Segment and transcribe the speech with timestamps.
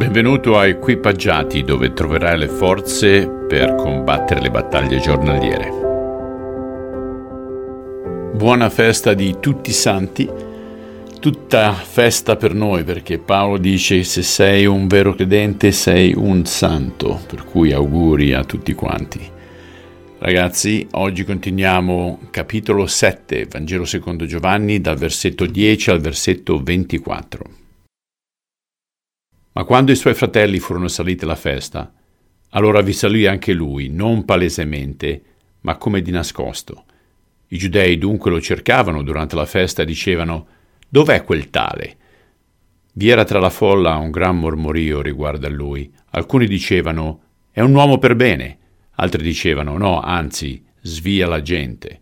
[0.00, 5.68] Benvenuto a Equipaggiati dove troverai le forze per combattere le battaglie giornaliere.
[8.32, 10.26] Buona festa di tutti i santi,
[11.20, 17.20] tutta festa per noi perché Paolo dice se sei un vero credente sei un santo,
[17.26, 19.20] per cui auguri a tutti quanti.
[20.18, 27.59] Ragazzi, oggi continuiamo capitolo 7, Vangelo secondo Giovanni, dal versetto 10 al versetto 24.
[29.52, 31.92] Ma quando i suoi fratelli furono saliti alla festa,
[32.50, 35.22] allora vi salì anche lui, non palesemente,
[35.62, 36.84] ma come di nascosto.
[37.48, 40.46] I giudei dunque lo cercavano durante la festa e dicevano
[40.88, 41.96] Dov'è quel tale?
[42.92, 45.92] Vi era tra la folla un gran mormorio riguardo a lui.
[46.10, 48.58] Alcuni dicevano È un uomo per bene,
[48.92, 52.00] altri dicevano No, anzi, svia la gente.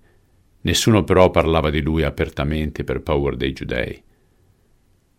[0.62, 4.03] Nessuno però parlava di lui apertamente per paura dei giudei.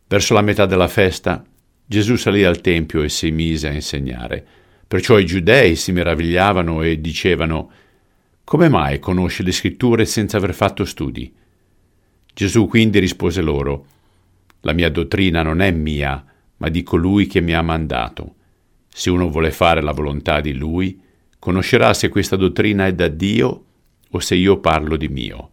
[0.07, 1.43] Verso la metà della festa
[1.91, 4.45] Gesù salì al Tempio e si mise a insegnare.
[4.87, 7.71] Perciò i giudei si meravigliavano e dicevano
[8.43, 11.33] Come mai conosce le scritture senza aver fatto studi?
[12.31, 13.87] Gesù quindi rispose loro
[14.59, 16.23] La mia dottrina non è mia,
[16.57, 18.35] ma di colui che mi ha mandato.
[18.87, 21.01] Se uno vuole fare la volontà di lui,
[21.39, 23.63] conoscerà se questa dottrina è da Dio
[24.11, 25.49] o se io parlo di mio.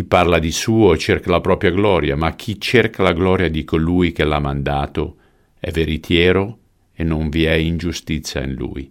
[0.00, 4.12] Chi parla di suo cerca la propria gloria, ma chi cerca la gloria di colui
[4.12, 5.18] che l'ha mandato
[5.58, 6.58] è veritiero
[6.94, 8.90] e non vi è ingiustizia in lui.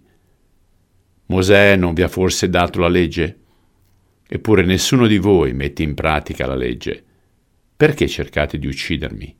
[1.26, 3.38] Mosè non vi ha forse dato la legge?
[4.24, 7.02] Eppure nessuno di voi mette in pratica la legge.
[7.76, 9.36] Perché cercate di uccidermi?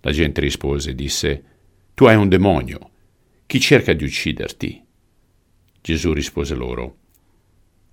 [0.00, 1.44] La gente rispose e disse,
[1.92, 2.90] Tu hai un demonio.
[3.44, 4.82] Chi cerca di ucciderti?
[5.82, 6.96] Gesù rispose loro,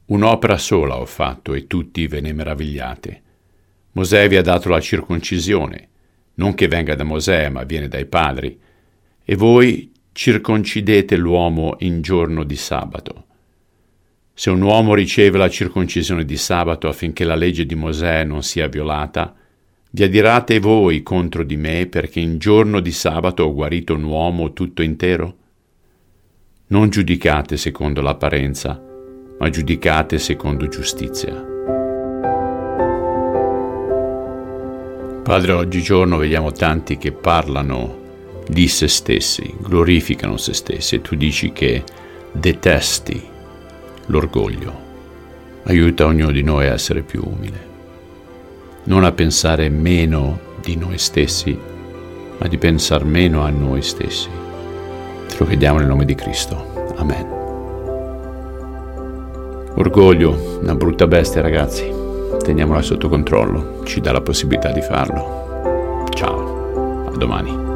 [0.05, 3.21] Un'opera sola ho fatto e tutti ve ne meravigliate.
[3.93, 5.89] Mosè vi ha dato la circoncisione,
[6.35, 8.59] non che venga da Mosè, ma viene dai padri,
[9.23, 13.25] e voi circoncidete l'uomo in giorno di sabato.
[14.33, 18.67] Se un uomo riceve la circoncisione di sabato affinché la legge di Mosè non sia
[18.67, 19.35] violata,
[19.91, 24.53] vi adirate voi contro di me perché in giorno di sabato ho guarito un uomo
[24.53, 25.35] tutto intero?
[26.67, 28.90] Non giudicate secondo l'apparenza,
[29.41, 31.33] ma giudicate secondo giustizia.
[35.23, 37.97] Padre, oggigiorno vediamo tanti che parlano
[38.47, 41.83] di se stessi, glorificano se stessi e tu dici che
[42.31, 43.19] detesti
[44.05, 44.89] l'orgoglio.
[45.63, 47.69] Aiuta ognuno di noi a essere più umile,
[48.83, 51.57] non a pensare meno di noi stessi,
[52.37, 54.29] ma di pensare meno a noi stessi.
[55.27, 56.93] Te lo chiediamo nel nome di Cristo.
[56.97, 57.40] Amen.
[59.75, 61.91] Orgoglio, una brutta bestia ragazzi,
[62.43, 66.05] teniamola sotto controllo, ci dà la possibilità di farlo.
[66.13, 67.70] Ciao, a domani.